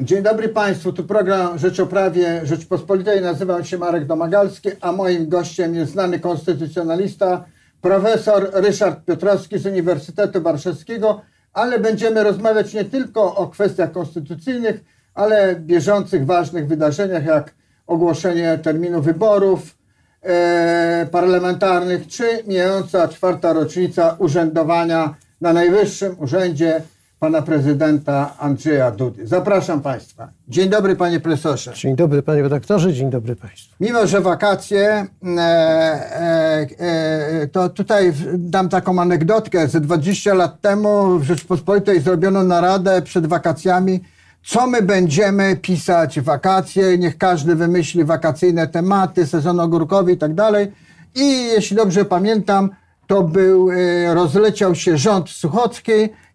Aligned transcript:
Dzień 0.00 0.22
dobry 0.22 0.48
Państwu, 0.48 0.92
tu 0.92 1.04
program 1.04 1.58
Rzecz 1.58 1.80
o 1.80 1.86
Prawie 1.86 2.40
Rzeczpospolitej. 2.44 3.22
Nazywam 3.22 3.64
się 3.64 3.78
Marek 3.78 4.06
Domagalski, 4.06 4.68
a 4.80 4.92
moim 4.92 5.28
gościem 5.28 5.74
jest 5.74 5.92
znany 5.92 6.20
konstytucjonalista, 6.20 7.44
profesor 7.80 8.50
Ryszard 8.52 9.04
Piotrowski 9.04 9.58
z 9.58 9.66
Uniwersytetu 9.66 10.42
Warszawskiego, 10.42 11.20
ale 11.52 11.78
będziemy 11.78 12.22
rozmawiać 12.22 12.74
nie 12.74 12.84
tylko 12.84 13.34
o 13.34 13.48
kwestiach 13.48 13.92
konstytucyjnych, 13.92 14.84
ale 15.14 15.56
bieżących, 15.56 16.26
ważnych 16.26 16.66
wydarzeniach, 16.66 17.24
jak 17.24 17.54
ogłoszenie 17.86 18.58
terminu 18.62 19.02
wyborów 19.02 19.76
e, 20.22 21.06
parlamentarnych, 21.10 22.06
czy 22.06 22.24
mijająca 22.46 23.08
czwarta 23.08 23.52
rocznica 23.52 24.16
urzędowania 24.18 25.14
na 25.40 25.52
najwyższym 25.52 26.16
urzędzie 26.18 26.82
pana 27.24 27.42
prezydenta 27.42 28.34
Andrzeja 28.38 28.90
Dudy. 28.90 29.26
Zapraszam 29.26 29.80
Państwa. 29.80 30.28
Dzień 30.48 30.68
dobry 30.68 30.96
panie 30.96 31.20
profesorze. 31.20 31.72
Dzień 31.74 31.96
dobry 31.96 32.22
panie 32.22 32.42
redaktorze, 32.42 32.92
dzień 32.92 33.10
dobry 33.10 33.36
państwu. 33.36 33.74
Mimo, 33.80 34.06
że 34.06 34.20
wakacje, 34.20 35.06
e, 35.26 35.40
e, 35.40 36.66
e, 36.78 37.48
to 37.52 37.68
tutaj 37.68 38.12
dam 38.34 38.68
taką 38.68 39.00
anegdotkę. 39.00 39.68
Ze 39.68 39.80
20 39.80 40.34
lat 40.34 40.60
temu 40.60 41.18
w 41.18 41.22
Rzeczpospolitej 41.22 42.00
zrobiono 42.00 42.42
naradę 42.42 43.02
przed 43.02 43.26
wakacjami, 43.26 44.00
co 44.44 44.66
my 44.66 44.82
będziemy 44.82 45.56
pisać 45.56 46.20
wakacje, 46.20 46.98
niech 46.98 47.18
każdy 47.18 47.54
wymyśli 47.54 48.04
wakacyjne 48.04 48.68
tematy, 48.68 49.26
sezon 49.26 49.60
ogórkowy 49.60 50.12
i 50.12 50.16
tak 50.16 50.34
dalej. 50.34 50.72
I 51.14 51.44
jeśli 51.44 51.76
dobrze 51.76 52.04
pamiętam, 52.04 52.70
to 53.06 53.22
był, 53.22 53.70
e, 53.70 54.14
rozleciał 54.14 54.74
się 54.74 54.98
rząd 54.98 55.30
Suchocki 55.30 55.92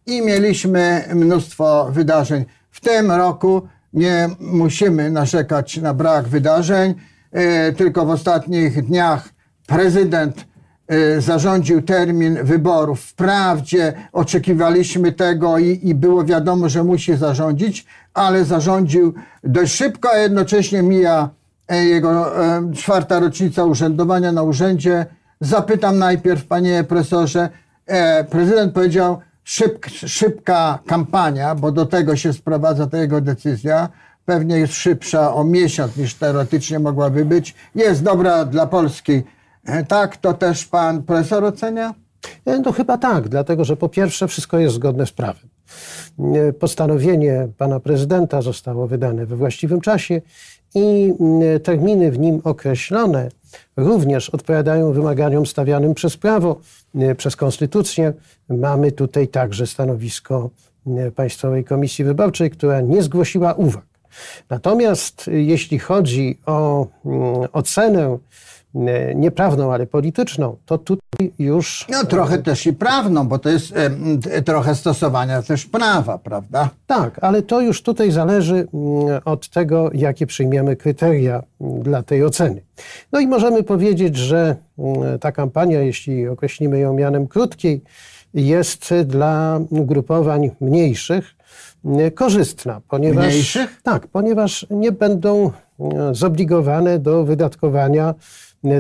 i 0.10 0.22
mieliśmy 0.22 1.04
mnóstwo 1.16 1.90
wydarzeń. 1.92 2.46
W 2.72 2.82
tym 2.82 3.12
roku 3.12 3.62
nie 3.94 4.30
musimy 4.40 5.12
narzekać 5.12 5.78
na 5.78 5.94
brak 5.94 6.28
wydarzeń, 6.28 6.94
e, 7.32 7.74
tylko 7.74 8.06
w 8.06 8.10
ostatnich 8.10 8.86
dniach 8.86 9.30
prezydent 9.68 10.46
e, 10.88 11.22
zarządził 11.22 11.82
termin 11.82 12.44
wyborów. 12.44 13.02
Wprawdzie 13.02 13.94
oczekiwaliśmy 14.12 15.12
tego 15.12 15.58
i, 15.58 15.80
i 15.84 15.96
było 15.96 16.26
wiadomo, 16.26 16.70
że 16.70 16.84
musi 16.84 17.16
zarządzić, 17.16 17.86
ale 18.14 18.46
zarządził 18.46 19.14
dość 19.44 19.74
szybko, 19.74 20.10
a 20.12 20.18
jednocześnie 20.18 20.82
mija 20.84 21.30
e, 21.68 21.86
jego 21.86 22.32
czwarta 22.76 23.20
rocznica 23.20 23.64
urzędowania 23.64 24.32
na 24.32 24.44
urzędzie. 24.44 25.06
Zapytam 25.42 25.98
najpierw, 25.98 26.46
panie 26.46 26.84
profesorze, 26.84 27.50
prezydent 28.30 28.74
powiedział, 28.74 29.20
szyb, 29.50 29.86
szybka 29.90 30.80
kampania, 30.86 31.56
bo 31.56 31.72
do 31.72 31.86
tego 31.86 32.16
się 32.16 32.34
sprowadza 32.34 32.88
ta 32.88 32.98
jego 32.98 33.22
decyzja, 33.22 33.90
pewnie 34.26 34.58
jest 34.58 34.74
szybsza 34.74 35.34
o 35.34 35.44
miesiąc 35.44 35.98
niż 35.98 36.16
teoretycznie 36.16 36.80
mogłaby 36.80 37.26
być, 37.26 37.56
jest 37.76 38.04
dobra 38.04 38.46
dla 38.46 38.68
Polski. 38.68 39.22
E, 39.66 39.86
Tak, 39.86 40.18
to 40.18 40.34
też 40.34 40.66
pan 40.66 41.04
profesor 41.04 41.44
ocenia? 41.44 41.94
E, 42.46 42.60
No 42.60 42.72
chyba 42.72 42.98
tak, 42.98 43.30
dlatego 43.30 43.66
że 43.66 43.78
po 43.78 43.90
pierwsze 43.90 44.28
wszystko 44.28 44.60
jest 44.60 44.76
zgodne 44.76 45.06
z 45.06 45.12
prawem. 45.12 45.50
E, 46.20 46.54
Postanowienie 46.54 47.48
pana 47.58 47.80
prezydenta 47.80 48.42
zostało 48.42 48.88
wydane 48.88 49.26
we 49.26 49.36
właściwym 49.36 49.82
czasie 49.82 50.22
i 50.76 51.14
mm, 51.20 51.60
terminy 51.60 52.12
w 52.12 52.20
nim 52.20 52.42
określone 52.44 53.30
również 53.78 54.30
odpowiadają 54.30 54.94
wymaganiom 54.94 55.46
stawianym 55.46 55.94
przez 55.94 56.18
prawo, 56.18 56.60
e, 56.96 57.16
przez 57.16 57.36
konstytucję. 57.36 58.14
Mamy 58.50 58.92
tutaj 58.92 59.28
także 59.28 59.68
stanowisko 59.68 60.50
e, 60.88 61.12
Państwowej 61.12 61.64
Komisji 61.64 62.06
Wyborczej, 62.06 62.50
która 62.50 62.82
nie 62.82 63.04
zgłosiła 63.04 63.54
uwag. 63.54 63.86
Natomiast 64.50 65.30
jeśli 65.34 65.80
chodzi 65.80 66.40
o 66.46 66.88
mm, 67.06 67.48
ocenę 67.54 68.18
e, 68.76 69.16
nieprawną, 69.16 69.74
ale 69.74 69.88
polityczną, 69.88 70.56
to 70.66 70.78
tutaj 70.78 71.32
już 71.40 71.86
No 71.90 72.06
trochę 72.06 72.38
też 72.38 72.66
i 72.68 72.74
prawną, 72.74 73.28
bo 73.28 73.40
to 73.40 73.50
jest 73.50 73.78
em, 73.78 74.22
t- 74.22 74.42
trochę 74.42 74.76
stosowania 74.76 75.42
też 75.42 75.66
prawa, 75.66 76.18
prawda? 76.18 76.70
Tak, 76.88 77.20
ale 77.24 77.42
to 77.42 77.62
już 77.62 77.82
tutaj 77.84 78.12
zależy 78.12 78.68
od 79.26 79.50
tego, 79.50 79.90
jakie 79.94 80.28
przyjmiemy 80.28 80.76
kryteria 80.76 81.44
dla 81.60 82.04
tej 82.04 82.24
oceny. 82.26 82.62
No 83.12 83.20
i 83.20 83.28
możemy 83.28 83.64
powiedzieć, 83.64 84.16
że 84.18 84.56
ta 85.22 85.32
kampania, 85.32 85.80
jeśli 85.82 86.28
określimy 86.28 86.80
ją 86.80 86.94
mianem 86.94 87.28
krótkiej, 87.28 87.82
jest 88.34 88.94
dla 89.06 89.60
grupowań 89.72 90.52
mniejszych 90.62 91.36
korzystna, 92.16 92.82
ponieważ 92.90 93.26
Mniejszych? 93.26 93.82
tak, 93.84 94.08
ponieważ 94.08 94.66
nie 94.70 94.92
będą 94.92 95.52
zobligowane 96.12 97.00
do 97.00 97.24
wydatkowania 97.24 98.16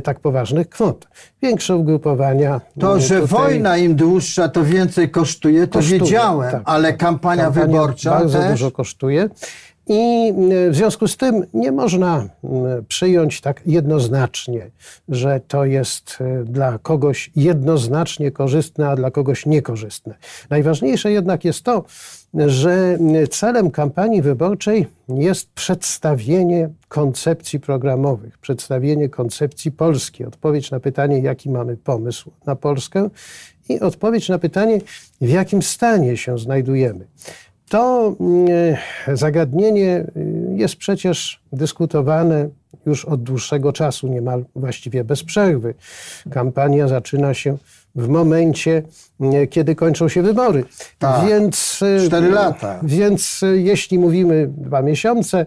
tak 0.04 0.20
poważnych 0.20 0.70
kwot. 0.70 1.08
Większe 1.42 1.76
ugrupowania. 1.76 2.62
To, 2.80 2.92
mm, 2.92 3.02
że 3.02 3.22
wojna 3.22 3.78
im 3.78 3.96
dłuższa, 3.96 4.50
to 4.50 4.64
więcej 4.64 5.10
kosztuje, 5.10 5.68
to 5.68 5.80
kosztuje, 5.80 6.00
wiedziałem, 6.00 6.52
tak, 6.52 6.62
ale 6.66 6.90
tak. 6.90 6.98
kampania, 7.00 7.50
wyborcza 7.50 8.12
bardzo 8.12 8.40
też. 8.40 8.52
dużo 8.52 8.72
kosztuje. 8.72 9.30
I 9.88 10.34
y, 10.68 10.72
w 10.72 10.76
związku 10.76 11.08
z 11.08 11.18
tym 11.18 11.46
nie 11.54 11.72
można 11.72 12.28
przyjąć 12.88 13.42
tak 13.42 13.62
jednoznacznie, 13.66 14.70
że 15.10 15.42
to 15.48 15.66
jest 15.66 16.18
dla 16.44 16.80
kogoś 16.80 17.32
jednoznacznie 17.36 18.32
korzystne, 18.32 18.90
a 18.90 18.96
dla 18.96 19.12
kogoś 19.12 19.46
niekorzystne. 19.46 20.16
Najważniejsze 20.50 21.12
jednak 21.12 21.46
jest 21.46 21.64
to, 21.64 21.84
że 22.34 22.98
celem 23.30 23.72
kampanii 23.72 24.22
wyborczej 24.22 24.88
jest 25.10 25.54
przedstawienie 25.54 26.70
koncepcji 26.88 27.60
programowych, 27.60 28.38
przedstawienie 28.38 29.10
koncepcji 29.10 29.72
Polski, 29.72 30.26
odpowiedź 30.26 30.72
na 30.72 30.80
pytanie, 30.80 31.20
jaki 31.20 31.50
mamy 31.50 31.78
pomysł 31.78 32.32
na 32.46 32.56
Polskę 32.56 33.10
i 33.70 33.80
odpowiedź 33.80 34.30
na 34.30 34.40
pytanie, 34.40 34.82
w 35.22 35.30
jakim 35.30 35.62
stanie 35.62 36.18
się 36.18 36.38
znajdujemy. 36.38 37.08
To 37.69 38.16
mm, 38.19 38.47
zagadnienie 39.13 40.06
y, 40.18 40.56
jest 40.56 40.75
przecież 40.75 41.41
dyskutowane 41.53 42.50
już 42.85 43.06
od 43.06 43.24
dłuższego 43.24 43.74
czasu, 43.74 44.07
niemal 44.07 44.46
właściwie 44.56 45.03
bez 45.03 45.24
przerwy. 45.24 45.74
Kampania 46.31 46.88
zaczyna 46.88 47.34
się 47.34 47.57
w 47.96 48.07
momencie, 48.07 48.84
mm, 49.19 49.47
kiedy 49.47 49.75
kończą 49.75 50.09
się 50.09 50.22
wybory. 50.22 50.63
Tak. 51.00 51.28
Więc, 51.28 51.81
y, 51.81 52.07
Cztery 52.07 52.30
lata. 52.30 52.80
Więc 52.84 53.44
y, 53.44 53.62
jeśli 53.62 54.00
mówimy 54.00 54.50
dwa 54.57 54.81
miesiące, 54.81 55.46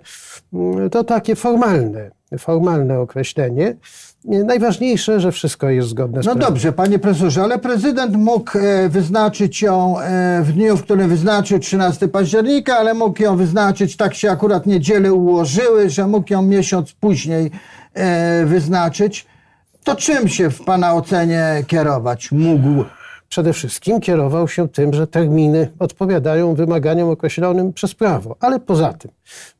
mm, 0.53 0.91
to 0.91 1.05
takie 1.05 1.37
formalne, 1.37 2.11
formalne 2.39 2.99
określenie. 3.01 3.77
Najważniejsze, 4.25 5.21
że 5.21 5.33
wszystko 5.33 5.71
jest 5.71 5.89
zgodne 5.89 6.23
z 6.23 6.27
No 6.27 6.33
prawem. 6.33 6.49
dobrze, 6.49 6.73
panie 6.73 6.99
profesorze, 6.99 7.43
ale 7.43 7.59
prezydent 7.59 8.17
mógł 8.17 8.59
e, 8.59 8.89
wyznaczyć 8.89 9.63
ją 9.63 10.01
e, 10.01 10.43
w 10.43 10.53
dniu, 10.53 10.77
w 10.77 10.83
którym 10.83 11.09
wyznaczył 11.09 11.59
13 11.59 12.09
października, 12.09 12.77
ale 12.77 12.95
mógł 12.95 13.23
ją 13.23 13.37
wyznaczyć, 13.37 13.97
tak 13.97 14.15
się 14.15 14.31
akurat 14.31 14.67
niedziele 14.67 15.13
ułożyły, 15.13 15.91
że 15.91 16.07
mógł 16.07 16.33
ją 16.33 16.43
miesiąc 16.43 16.93
później 16.93 17.51
e, 17.95 18.45
wyznaczyć. 18.47 19.27
To 19.85 19.97
czym 19.97 20.29
się 20.29 20.51
w 20.51 20.65
pana 20.65 20.95
ocenie 20.95 21.65
kierować 21.67 22.33
mógł? 22.33 22.85
Przede 23.33 23.53
wszystkim 23.53 24.01
kierował 24.01 24.49
się 24.49 24.69
tym, 24.69 24.95
że 24.95 25.07
terminy 25.07 25.73
odpowiadają 25.79 26.55
wymaganiom 26.55 27.11
określonym 27.11 27.73
przez 27.73 27.95
prawo. 27.95 28.37
Ale 28.41 28.61
poza 28.61 28.93
tym 28.93 29.11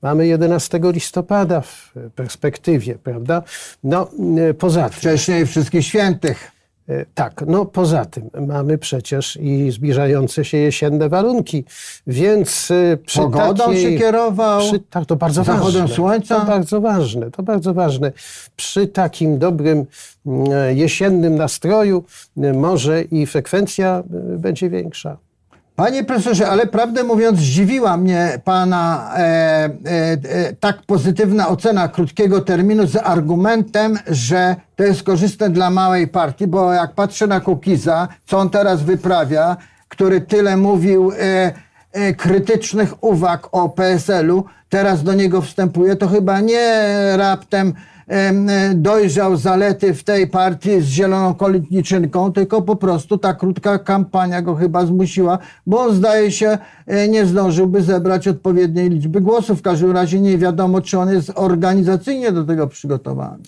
mamy 0.03 0.27
11 0.27 0.81
listopada 0.83 1.61
w 1.61 1.93
perspektywie, 2.15 2.95
prawda? 2.95 3.43
No, 3.85 4.09
e, 4.51 4.55
poza 4.55 4.83
tym. 4.89 4.99
Wcześniej 4.99 5.47
wszystkich 5.47 5.87
świętych. 5.87 6.52
E, 6.89 7.07
Tak, 7.15 7.45
no 7.47 7.65
poza 7.65 8.05
tym 8.05 8.31
mamy 8.47 8.79
przecież 8.79 9.37
i 9.37 9.71
zbliżające 9.71 10.45
się 10.45 10.59
jesienne 10.59 11.09
warunki, 11.09 11.65
więc 12.07 12.71
e, 12.71 12.97
przy 12.97 13.19
Pogodą 13.19 13.65
takiej, 13.65 13.83
się 13.83 13.99
kierował? 13.99 14.61
Przy, 14.61 14.81
tak, 14.81 15.07
to 15.07 15.17
bardzo 15.17 15.45
ważne. 15.45 15.89
słońca? 15.89 16.41
To 16.41 16.47
bardzo 16.47 16.81
ważne, 16.81 17.31
to 17.31 17.43
bardzo 17.43 17.75
ważne. 17.75 18.13
Przy 18.57 18.87
takim 18.87 19.39
dobrym 19.39 19.87
mm, 20.27 20.77
jesiennym 20.77 21.37
nastroju 21.37 22.05
e, 22.37 22.53
może 22.53 23.03
i 23.03 23.27
frekwencja 23.27 24.03
e, 24.35 24.39
będzie 24.39 24.71
większa. 24.71 25.17
Panie 25.77 26.05
profesorze, 26.05 26.49
ale 26.49 26.67
prawdę 26.67 27.05
mówiąc, 27.05 27.39
zdziwiła 27.39 27.97
mnie 27.97 28.41
pana 28.45 29.13
e, 29.15 29.21
e, 29.21 29.71
e, 29.89 30.53
tak 30.61 30.83
pozytywna 30.83 31.49
ocena 31.49 31.89
krótkiego 31.89 32.41
terminu 32.41 32.87
z 32.87 32.97
argumentem, 32.97 33.99
że 34.07 34.57
to 34.77 34.85
jest 34.85 35.03
korzystne 35.03 35.51
dla 35.51 35.71
małej 35.71 36.09
partii, 36.09 36.47
bo 36.47 36.73
jak 36.73 36.93
patrzę 36.93 37.27
na 37.27 37.41
Kukiza, 37.41 38.09
co 38.27 38.39
on 38.39 38.51
teraz 38.51 38.83
wyprawia, 38.83 39.57
który 39.89 40.21
tyle 40.21 40.57
mówił 40.57 41.13
e, 41.13 41.53
e, 41.93 42.15
krytycznych 42.15 43.05
uwag 43.05 43.49
o 43.53 43.69
PSL-u, 43.69 44.45
teraz 44.69 45.03
do 45.03 45.15
niego 45.15 45.43
wstępuje, 45.43 45.97
to 45.97 46.09
chyba 46.09 46.41
nie 46.41 46.87
raptem 47.17 47.67
em, 47.67 47.75
dojrzał 48.75 49.37
zalety 49.37 49.95
w 49.95 50.05
tej 50.05 50.27
partii 50.27 50.81
z 50.81 50.85
zieloną 50.85 51.35
kolitniczynką, 51.35 52.33
tylko 52.33 52.63
po 52.63 52.77
prostu 52.77 53.19
ta 53.19 53.35
krótka 53.35 53.79
kampania 53.79 54.43
go 54.43 54.55
chyba 54.55 54.87
zmusiła, 54.87 55.39
bo 55.67 55.81
on 55.81 55.95
zdaje 55.95 56.33
się 56.33 56.59
e, 56.87 57.09
nie 57.09 57.27
zdążyłby 57.27 57.83
zebrać 57.83 58.29
odpowiedniej 58.29 58.91
liczby 58.91 59.21
głosów. 59.21 59.59
W 59.59 59.63
każdym 59.63 59.91
razie 59.91 60.21
nie 60.21 60.39
wiadomo, 60.39 60.81
czy 60.81 60.99
on 60.99 61.13
jest 61.13 61.33
organizacyjnie 61.35 62.33
do 62.33 62.45
tego 62.45 62.67
przygotowany. 62.67 63.39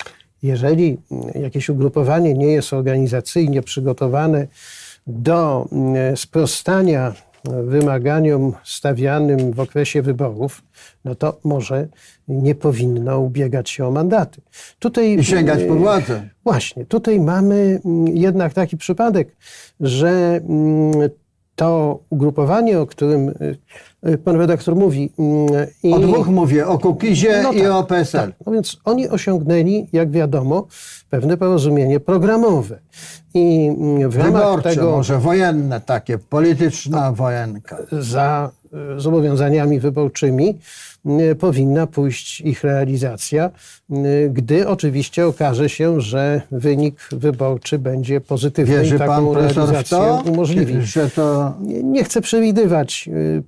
Jeżeli 0.42 0.98
jakieś 1.34 1.68
ugrupowanie 1.68 2.34
nie 2.34 2.46
jest 2.46 2.72
organizacyjnie 2.72 3.62
przygotowane 3.62 4.46
do 5.06 5.68
mm, 5.72 6.16
sprostania 6.16 7.12
wymaganiom 7.44 8.52
stawianym 8.64 9.52
w 9.52 9.60
okresie 9.60 10.02
wyborów, 10.02 10.62
no 11.04 11.14
to 11.14 11.40
może 11.44 11.88
nie 12.28 12.54
powinno 12.54 13.20
ubiegać 13.20 13.70
się 13.70 13.86
o 13.86 13.90
mandaty. 13.90 14.40
Tutaj, 14.78 15.18
I 15.18 15.24
sięgać 15.24 15.64
po 15.68 15.74
władzę. 15.74 16.28
Właśnie, 16.44 16.84
tutaj 16.84 17.20
mamy 17.20 17.80
mm, 17.84 18.16
jednak 18.16 18.54
taki 18.54 18.76
przypadek, 18.76 19.36
że 19.80 20.40
mm, 20.48 21.10
to 21.54 22.00
ugrupowanie, 22.10 22.80
o 22.80 22.86
którym 22.86 23.28
y, 23.28 23.58
pan 24.24 24.36
redaktor 24.36 24.76
mówi. 24.76 25.10
mm, 25.18 25.46
i- 25.82 25.92
O 25.92 25.98
dwóch 25.98 26.26
mówię, 26.28 26.66
o 26.66 26.78
Kukizie 26.78 27.40
no 27.42 27.52
i 27.52 27.60
tak, 27.60 27.70
o 27.70 27.84
PSL. 27.84 28.18
tak. 28.20 28.30
No 28.46 28.52
więc 28.52 28.76
oni 28.84 29.08
osiągnęli, 29.08 29.86
jak 29.92 30.10
wiadomo, 30.10 30.66
pewne 31.10 31.36
porozumienie 31.36 32.00
programowe. 32.00 32.78
I 33.34 33.66
mm, 33.78 34.10
w 34.10 34.16
ramach 34.16 34.32
Wyborcze, 34.46 34.68
tego 34.70 34.90
może 34.90 35.18
wojenne 35.18 35.80
takie, 35.80 36.18
polityczna 36.18 37.12
wojenka. 37.12 37.76
za 37.92 38.50
y, 38.96 39.00
zobowiązaniami 39.00 39.80
wyborczymi 39.80 40.58
y, 41.30 41.34
powinna 41.34 41.86
pójść 41.86 42.40
ich 42.40 42.64
realizacja, 42.64 43.50
y, 43.90 44.30
gdy 44.32 44.68
oczywiście 44.68 45.26
okaże 45.26 45.68
się, 45.68 46.00
że 46.00 46.40
wynik 46.50 47.08
wyborczy 47.12 47.78
będzie 47.78 48.20
pozytywny 48.20 48.76
Wierzy 48.76 48.96
i 48.96 48.98
pan 48.98 49.08
taką 49.08 49.32
w 49.32 49.36
realizację 49.36 49.82
to? 49.98 50.22
umożliwi. 50.32 50.74
Że 50.82 51.10
to 51.10 51.54
Nie, 51.60 51.82
nie 51.82 52.04
chcę 52.04 52.20
przewidywać, 52.20 53.08
y, 53.38 53.42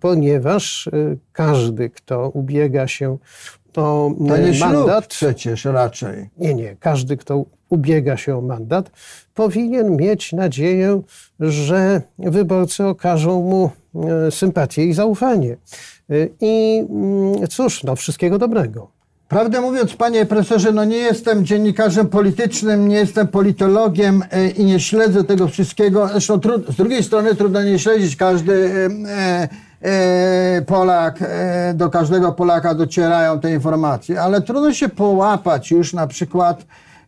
ponieważ 0.47 0.87
y, 0.87 1.19
każdy, 1.33 1.91
kto 1.91 2.29
ubiega 2.29 2.89
się 2.89 3.11
o 3.11 3.19
To 3.73 4.11
nie 4.19 4.35
y, 4.35 4.59
mandat, 4.59 5.07
przecież 5.07 5.65
raczej. 5.65 6.31
nie, 6.39 6.55
nie, 6.55 6.77
każdy, 6.81 7.17
kto 7.17 7.45
ubiega 7.69 8.17
się 8.17 8.39
o 8.39 8.41
mandat, 8.41 8.91
powinien 9.35 9.97
mieć 9.97 10.33
nadzieję, 10.33 11.03
że 11.41 12.03
wyborcy 12.19 12.85
okażą 12.85 13.43
mu 13.43 13.71
e, 14.27 14.31
sympatię 14.31 14.85
i 14.85 14.93
zaufanie. 14.93 15.57
Y, 16.11 16.31
I 16.41 16.85
mm, 16.91 17.47
cóż, 17.49 17.85
no 17.85 17.97
wszystkiego 17.97 18.39
dobrego. 18.39 18.91
Prawdę 19.29 19.61
mówiąc, 19.61 19.95
panie 19.95 20.27
profesorze, 20.27 20.73
no 20.73 20.85
nie 20.85 20.97
jestem 20.97 21.47
dziennikarzem 21.47 22.07
politycznym, 22.07 22.89
nie 22.89 22.97
jestem 22.97 23.29
politologiem 23.29 24.23
i 24.57 24.65
nie 24.65 24.81
śledzę 24.81 25.25
tego 25.25 25.49
wszystkiego. 25.49 26.09
Zresztą 26.09 26.41
z 26.69 26.77
drugiej 26.77 27.03
strony 27.03 27.35
trudno 27.35 27.63
nie 27.63 27.79
śledzić. 27.79 28.17
Każdy 28.17 28.71
Polak, 30.67 31.19
e, 31.23 31.75
do 31.75 31.91
każdego 31.91 32.33
Polaka 32.33 32.75
docierają 32.75 33.41
te 33.41 33.53
informacje, 33.53 34.23
ale 34.23 34.43
trudno 34.43 34.73
się 34.73 34.89
połapać 34.89 35.71
już 35.71 35.93
na 35.93 36.07
przykład 36.07 36.65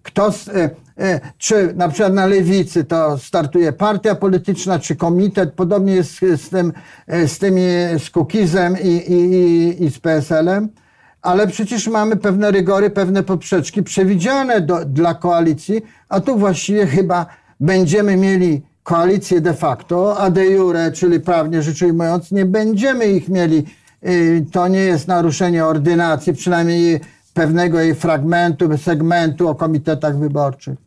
kto, 0.09 0.29
e, 0.55 0.71
e, 0.99 1.21
czy 1.39 1.75
na 1.77 1.89
przykład 1.89 2.15
na 2.15 2.27
lewicy 2.27 2.85
to 2.85 3.19
startuje 3.19 3.73
partia 3.73 4.15
polityczna, 4.15 4.79
czy 4.79 4.97
komitet, 4.97 5.53
podobnie 5.53 5.95
jest 5.95 6.21
z, 6.37 6.49
tym, 6.49 6.73
e, 7.07 7.29
z 7.29 7.39
tymi, 7.39 7.63
z 7.99 8.11
Kukizem 8.11 8.77
i, 8.83 8.89
i, 8.89 9.35
i, 9.35 9.85
i 9.85 9.91
z 9.91 9.99
PSL-em, 9.99 10.69
ale 11.23 11.47
przecież 11.47 11.89
mamy 11.89 12.17
pewne 12.17 12.51
rygory, 12.51 12.91
pewne 12.91 13.23
poprzeczki 13.23 13.83
przewidziane 13.83 14.61
do, 14.61 14.85
dla 14.85 15.15
koalicji, 15.15 15.83
a 16.09 16.21
tu 16.21 16.39
właściwie 16.39 16.87
chyba 16.87 17.27
będziemy 17.61 18.17
mieli 18.17 18.63
koalicję 18.89 19.41
de 19.41 19.55
facto, 19.55 20.19
a 20.19 20.31
de 20.31 20.47
jure, 20.47 20.93
czyli 20.93 21.21
prawnie 21.21 21.63
rzecz 21.63 21.83
ujmując, 21.83 22.33
nie 22.33 22.45
będziemy 22.45 23.07
ich 23.07 23.29
mieli. 23.29 23.65
Y, 24.07 24.47
To 24.53 24.69
nie 24.69 24.81
jest 24.81 25.09
naruszenie 25.09 25.65
ordynacji, 25.65 26.33
przynajmniej 26.33 27.01
pewnego 27.35 27.81
jej 27.81 27.95
fragmentu, 27.95 28.79
segmentu 28.79 29.49
o 29.49 29.55
komitetach 29.55 30.19
wyborczych. 30.19 30.79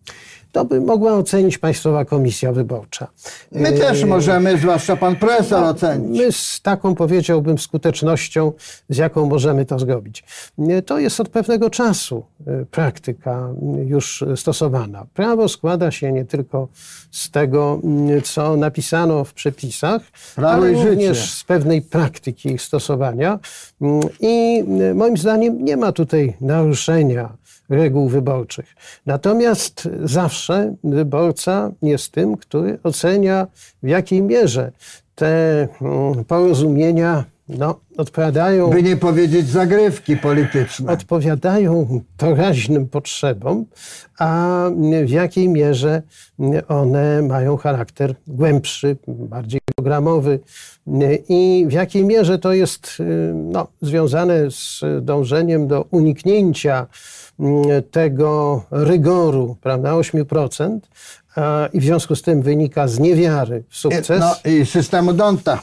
To 0.51 0.65
by 0.65 0.81
mogła 0.81 1.13
ocenić 1.13 1.57
Państwowa 1.57 2.05
Komisja 2.05 2.51
Wyborcza. 2.51 3.07
My 3.51 3.71
też 3.71 4.03
możemy, 4.03 4.57
zwłaszcza 4.57 4.95
pan 4.95 5.15
profesor, 5.15 5.63
ocenić. 5.63 6.19
My 6.19 6.31
z 6.31 6.61
taką, 6.61 6.95
powiedziałbym, 6.95 7.57
skutecznością, 7.57 8.51
z 8.89 8.97
jaką 8.97 9.25
możemy 9.25 9.65
to 9.65 9.79
zrobić. 9.79 10.23
Nie, 10.57 10.81
To 10.81 10.99
jest 10.99 11.19
od 11.19 11.29
pewnego 11.29 11.69
czasu 11.69 12.23
e, 12.47 12.65
praktyka 12.65 13.49
już 13.85 14.23
stosowana. 14.35 15.05
Prawo 15.13 15.47
składa 15.47 15.91
się 15.91 16.11
nie 16.11 16.25
tylko 16.25 16.67
z 17.11 17.31
tego, 17.31 17.79
co 18.23 18.55
napisano 18.57 19.23
w 19.23 19.33
przepisach, 19.33 20.01
Prawo 20.35 20.53
ale 20.53 20.71
i 20.71 20.75
życie. 20.77 20.89
również 20.89 21.33
z 21.33 21.43
pewnej 21.43 21.81
praktyki 21.81 22.49
ich 22.49 22.61
stosowania. 22.61 23.39
I 24.19 24.63
moim 24.95 25.17
zdaniem 25.17 25.65
nie 25.65 25.77
ma 25.77 25.91
tutaj 25.91 26.33
naruszenia 26.41 27.29
reguł 27.71 28.09
wyborczych. 28.09 28.75
Natomiast 29.05 29.89
zawsze 30.03 30.75
wyborca 30.83 31.71
jest 31.81 32.11
tym, 32.11 32.37
który 32.37 32.79
ocenia 32.83 33.47
w 33.83 33.87
jakiej 33.87 34.21
mierze 34.21 34.71
te 35.15 35.67
mm, 35.81 36.25
porozumienia 36.25 37.25
no, 37.49 37.79
odpowiadają, 37.97 38.69
By 38.69 38.83
nie 38.83 38.97
powiedzieć 38.97 39.49
zagrywki 39.49 40.17
polityczne. 40.17 40.91
odpowiadają 40.93 42.01
doraźnym 42.17 42.87
potrzebom, 42.89 43.65
a 44.19 44.69
w 45.05 45.09
jakiej 45.09 45.49
mierze 45.49 46.01
one 46.67 47.21
mają 47.21 47.57
charakter 47.57 48.15
głębszy, 48.27 48.97
bardziej 49.07 49.60
programowy 49.81 50.39
i 51.29 51.65
w 51.69 51.71
jakiej 51.71 52.05
mierze 52.05 52.39
to 52.39 52.53
jest 52.53 53.01
no, 53.33 53.67
związane 53.81 54.51
z 54.51 54.81
dążeniem 55.01 55.67
do 55.67 55.85
uniknięcia 55.91 56.87
mm, 57.39 57.63
tego 57.91 58.63
rygoru, 58.71 59.57
prawda, 59.61 59.91
8%, 59.91 60.79
a, 61.35 61.69
i 61.73 61.79
w 61.79 61.83
związku 61.83 62.15
z 62.15 62.21
tym 62.21 62.41
wynika 62.41 62.87
z 62.87 62.99
niewiary 62.99 63.63
w 63.69 63.77
sukces 63.77 64.19
No 64.19 64.51
i 64.51 64.65
systemu 64.65 65.13
Donta. 65.13 65.61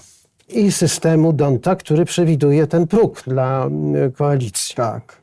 i 0.49 0.73
systemu 0.73 1.32
Donta, 1.32 1.76
który 1.76 2.05
przewiduje 2.05 2.67
ten 2.67 2.87
próg 2.87 3.23
dla 3.26 3.71
koalicji. 4.17 4.75
Tak. 4.75 5.17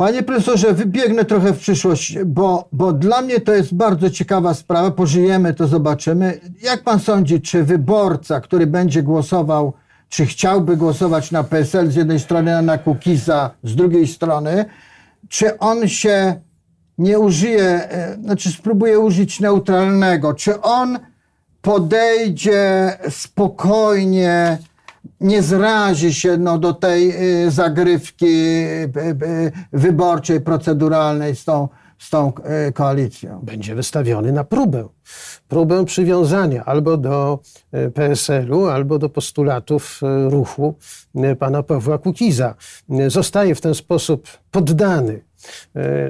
Panie 0.00 0.22
profesorze, 0.22 0.74
wybiegnę 0.74 1.24
trochę 1.24 1.52
w 1.52 1.58
przyszłość, 1.58 2.18
bo, 2.24 2.68
bo 2.72 2.92
dla 2.92 3.22
mnie 3.22 3.40
to 3.40 3.54
jest 3.54 3.74
bardzo 3.74 4.10
ciekawa 4.10 4.54
sprawa. 4.54 4.90
Pożyjemy, 4.90 5.54
to 5.54 5.66
zobaczymy. 5.66 6.40
Jak 6.62 6.82
pan 6.82 7.00
sądzi, 7.00 7.40
czy 7.40 7.64
wyborca, 7.64 8.40
który 8.40 8.66
będzie 8.66 9.02
głosował, 9.02 9.72
czy 10.08 10.26
chciałby 10.26 10.76
głosować 10.76 11.30
na 11.30 11.44
PSL 11.44 11.90
z 11.90 11.96
jednej 11.96 12.20
strony, 12.20 12.62
na 12.62 12.78
Kukiza 12.78 13.50
z 13.64 13.76
drugiej 13.76 14.06
strony, 14.06 14.64
czy 15.28 15.58
on 15.58 15.88
się 15.88 16.34
nie 16.98 17.18
użyje, 17.18 17.64
e, 17.64 18.18
znaczy 18.22 18.50
spróbuje 18.50 18.98
użyć 18.98 19.40
neutralnego, 19.40 20.34
czy 20.34 20.60
on 20.60 20.98
podejdzie 21.62 22.92
spokojnie, 23.10 24.58
nie 25.20 25.42
zrazi 25.42 26.14
się 26.14 26.36
no, 26.36 26.58
do 26.58 26.74
tej 26.74 27.12
y, 27.46 27.50
zagrywki 27.50 28.26
y, 28.26 28.90
y, 29.22 29.52
wyborczej, 29.72 30.40
proceduralnej 30.40 31.36
z 31.36 31.44
tą, 31.44 31.68
z 31.98 32.10
tą 32.10 32.32
koalicją. 32.74 33.40
będzie 33.42 33.74
wystawiony 33.74 34.32
na 34.32 34.44
próbę. 34.44 34.88
Próbę 35.48 35.84
przywiązania 35.84 36.64
albo 36.64 36.96
do 36.96 37.38
PSL-u, 37.94 38.66
albo 38.66 38.98
do 38.98 39.08
postulatów 39.08 40.00
ruchu 40.28 40.74
pana 41.38 41.62
Pawła 41.62 41.98
Kukiza. 41.98 42.54
Zostaje 43.08 43.54
w 43.54 43.60
ten 43.60 43.74
sposób 43.74 44.28
poddany 44.50 45.22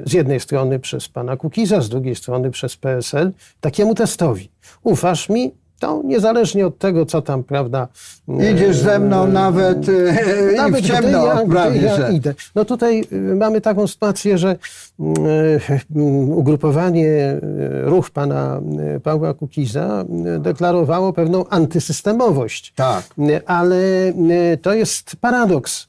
z 0.05 0.13
jednej 0.13 0.39
strony 0.39 0.79
przez 0.79 1.09
pana 1.09 1.37
Kukiza, 1.37 1.81
z 1.81 1.89
drugiej 1.89 2.15
strony 2.15 2.51
przez 2.51 2.77
PSL 2.77 3.31
takiemu 3.61 3.95
testowi. 3.95 4.51
Ufasz 4.83 5.29
mi? 5.29 5.60
To 5.81 6.01
niezależnie 6.03 6.67
od 6.67 6.77
tego, 6.77 7.05
co 7.05 7.21
tam, 7.21 7.43
prawda, 7.43 7.87
e, 8.29 8.51
Idziesz 8.51 8.77
ze 8.77 8.99
mną 8.99 9.27
nawet, 9.27 9.89
y, 9.89 10.13
i 10.53 10.57
nawet 10.57 10.83
w 10.83 10.87
ciemno 10.87 11.25
ja, 11.25 11.45
prawie, 11.49 11.81
ja 11.81 11.95
że. 11.95 12.13
idę. 12.13 12.33
No 12.55 12.65
tutaj 12.65 13.07
mamy 13.35 13.61
taką 13.61 13.87
sytuację, 13.87 14.37
że 14.37 14.55
mm, 14.99 15.15
y, 15.95 16.33
ugrupowanie 16.35 17.39
ruch 17.83 18.09
pana 18.09 18.61
Pawła 19.03 19.33
Kukiza 19.33 20.05
deklarowało 20.39 21.13
pewną 21.13 21.47
antysystemowość. 21.47 22.73
Tak. 22.75 23.03
Ale 23.45 24.13
to 24.61 24.73
jest 24.73 25.15
paradoks, 25.21 25.87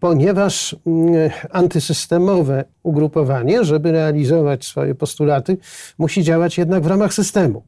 ponieważ 0.00 0.72
y, 0.72 0.76
antysystemowe 1.50 2.64
ugrupowanie, 2.82 3.64
żeby 3.64 3.92
realizować 3.92 4.64
swoje 4.64 4.94
postulaty, 4.94 5.56
musi 5.98 6.22
działać 6.22 6.58
jednak 6.58 6.82
w 6.82 6.86
ramach 6.86 7.14
systemu. 7.14 7.62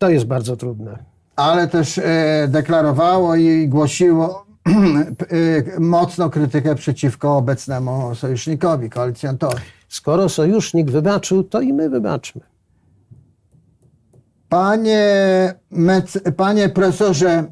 To 0.00 0.10
jest 0.10 0.24
bardzo 0.24 0.56
trudne. 0.56 0.98
ale 1.36 1.68
też 1.68 1.98
e, 1.98 2.48
deklarowało 2.48 3.36
i 3.36 3.68
głosiło, 3.68 4.46
y, 5.32 5.64
mocną 5.78 6.30
krytykę 6.30 6.74
przeciwko 6.74 7.36
obecnemu 7.36 8.14
sojusznikowi, 8.14 8.90
koalicjantowi. 8.90 9.62
Skoro 9.88 10.28
sojusznik 10.28 10.90
wybaczył, 10.90 11.44
to 11.44 11.60
i 11.60 11.72
my 11.72 11.90
wybaczmy. 11.90 12.40
Panie, 14.48 15.04
mec- 15.72 16.32
panie 16.32 16.68
profesorze, 16.68 17.44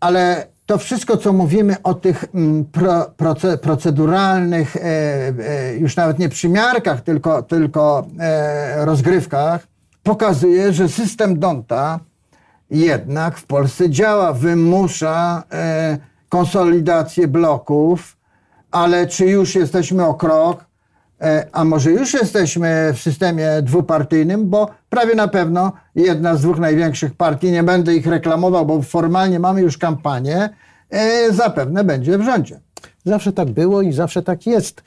ale 0.00 0.46
to 0.66 0.78
wszystko, 0.78 1.16
co 1.16 1.32
mówimy 1.32 1.76
o 1.82 1.94
tych 1.94 2.24
mm, 2.34 2.64
pro, 2.64 3.10
proce, 3.16 3.58
proceduralnych, 3.58 4.76
e, 4.76 4.80
e, 4.82 5.76
już 5.76 5.96
nawet 5.96 6.18
nie 6.18 6.28
przymiarkach, 6.28 7.00
tylko, 7.00 7.42
tylko 7.42 8.06
e, 8.20 8.84
rozgrywkach, 8.84 9.66
pokazuje, 10.06 10.72
że 10.72 10.88
system 10.88 11.38
Donta 11.38 12.00
jednak 12.70 13.38
w 13.38 13.46
Polsce 13.46 13.90
działa, 13.90 14.32
wymusza 14.32 15.42
e, 15.52 15.98
konsolidację 16.28 17.28
bloków, 17.28 18.16
ale 18.70 19.06
czy 19.06 19.26
już 19.26 19.54
jesteśmy 19.54 20.06
o 20.06 20.14
krok, 20.14 20.64
e, 21.20 21.46
a 21.52 21.64
może 21.64 21.90
już 21.90 22.14
jesteśmy 22.14 22.92
w 22.94 22.98
systemie 23.00 23.48
dwupartyjnym, 23.62 24.48
bo 24.50 24.70
prawie 24.90 25.14
na 25.14 25.28
pewno 25.28 25.72
jedna 25.94 26.36
z 26.36 26.42
dwóch 26.42 26.58
największych 26.58 27.14
partii, 27.14 27.50
nie 27.50 27.62
będę 27.62 27.94
ich 27.94 28.06
reklamował, 28.06 28.66
bo 28.66 28.82
formalnie 28.82 29.40
mamy 29.40 29.60
już 29.60 29.78
kampanię, 29.78 30.48
e, 30.90 31.32
zapewne 31.32 31.84
będzie 31.84 32.18
w 32.18 32.22
rządzie. 32.22 32.60
Zawsze 33.04 33.32
tak 33.32 33.50
było 33.50 33.82
i 33.82 33.92
zawsze 33.92 34.22
tak 34.22 34.46
jest, 34.46 34.82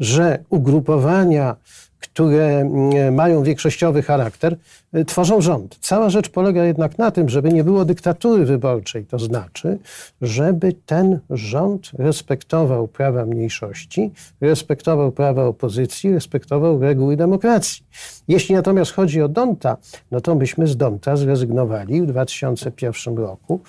że 0.00 0.38
ugrupowania, 0.50 1.56
które 2.00 2.60
mm, 2.60 3.14
mają 3.14 3.42
większościowy 3.42 4.02
charakter, 4.02 4.56
y, 4.96 5.04
tworzą 5.04 5.40
rząd. 5.40 5.78
Cała 5.80 6.10
rzecz 6.10 6.28
polega 6.28 6.64
jednak 6.64 6.98
na 6.98 7.10
tym, 7.10 7.28
żeby 7.28 7.52
nie 7.52 7.64
było 7.64 7.84
dyktatury 7.84 8.44
wyborczej, 8.44 9.04
to 9.04 9.18
znaczy, 9.18 9.78
żeby 10.22 10.72
ten 10.72 11.18
rząd 11.30 11.90
respektował 11.98 12.88
prawa 12.88 13.26
mniejszości, 13.26 14.10
respektował 14.40 15.12
prawa 15.12 15.44
opozycji, 15.44 16.12
respektował 16.14 16.80
reguły 16.80 17.16
demokracji. 17.16 17.84
Jeśli 18.28 18.54
natomiast 18.54 18.92
chodzi 18.92 19.22
o 19.22 19.28
Donta, 19.28 19.76
no 20.10 20.20
to 20.20 20.34
myśmy 20.34 20.66
z 20.66 20.76
Donta 20.76 21.16
zrezygnowali 21.16 22.02
w 22.02 22.06
2001 22.06 23.16
roku 23.16 23.60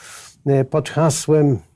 y, 0.48 0.66
pod 0.66 0.90
hasłem 0.90 1.52
e, 1.52 1.69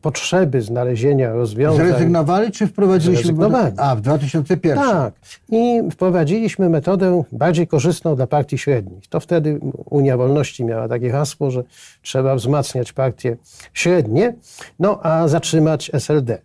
potrzeby 0.00 0.62
znalezienia 0.62 1.32
rozwiązań. 1.32 1.86
Zrezygnowali 1.86 2.52
czy 2.52 2.66
wprowadziliśmy? 2.66 3.24
Zrezygnowali. 3.24 3.74
A, 3.76 3.96
w 3.96 4.00
2001. 4.00 4.78
Tak. 4.78 5.14
I 5.48 5.82
wprowadziliśmy 5.92 6.68
metodę 6.68 7.22
bardziej 7.32 7.66
korzystną 7.66 8.16
dla 8.16 8.26
partii 8.26 8.58
średnich. 8.58 9.06
To 9.08 9.20
wtedy 9.20 9.60
Unia 9.90 10.16
Wolności 10.16 10.64
miała 10.64 10.88
takie 10.88 11.10
hasło, 11.10 11.50
że 11.50 11.64
trzeba 12.02 12.34
wzmacniać 12.34 12.92
partie 12.92 13.36
średnie, 13.74 14.34
no 14.78 15.00
a 15.02 15.28
zatrzymać 15.28 15.90
SLD. 15.94 16.38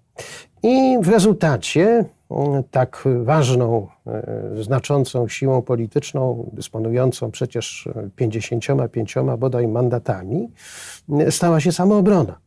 I 0.64 0.98
w 1.02 1.10
rezultacie 1.10 2.06
mm, 2.32 2.64
tak 2.72 3.04
ważną, 3.24 3.88
e, 4.08 4.64
znaczącą 4.64 5.28
siłą 5.28 5.62
polityczną, 5.62 6.50
dysponującą 6.54 7.32
przecież 7.32 7.90
55 8.16 9.16
bodaj 9.38 9.68
mandatami, 9.68 10.50
e, 11.20 11.32
stała 11.32 11.60
się 11.60 11.72
samoobrona. 11.72 12.38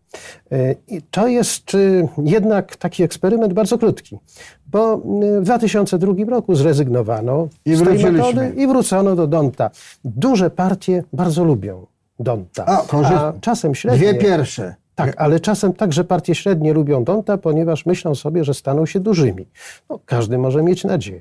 E, 0.53 0.75
I 0.89 1.03
to 1.03 1.27
jest 1.27 1.75
y, 1.75 2.09
jednak 2.25 2.77
taki 2.77 3.03
eksperyment 3.03 3.53
bardzo 3.53 3.79
krótki, 3.79 4.19
bo 4.67 4.95
y, 5.37 5.41
w 5.41 5.45
2002 5.45 6.13
roku 6.29 6.55
zrezygnowano 6.55 7.49
I 7.65 7.75
z 7.75 7.83
tej 7.85 8.13
metody 8.13 8.53
i 8.57 8.67
wrócono 8.67 9.17
do 9.17 9.27
Donta. 9.27 9.71
Duże 10.05 10.51
partie 10.51 11.05
bardzo 11.13 11.45
lubią 11.45 11.87
Donta, 12.19 12.67
A, 12.67 12.77
korzy- 12.77 13.15
a 13.15 13.33
czasem 13.41 13.75
średnie... 13.75 13.99
Dwie 13.99 14.15
pierwsze. 14.15 14.75
Tak, 14.95 15.15
ale 15.17 15.41
czasem 15.41 15.73
także 15.73 16.05
partie 16.05 16.35
średnie 16.35 16.73
lubią 16.73 17.05
Donta, 17.05 17.39
ponieważ 17.39 17.87
myślą 17.87 18.15
sobie, 18.15 18.45
że 18.45 18.55
staną 18.55 18.87
się 18.87 19.01
dużymi. 19.01 19.49
No, 19.91 19.99
każdy 20.07 20.39
może 20.39 20.63
mieć 20.63 20.85
nadzieję. 20.85 21.21